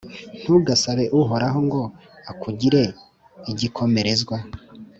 [0.41, 1.81] Ntugasabe Uhoraho ngo
[2.31, 2.81] akugire
[3.51, 4.35] igikomerezwa,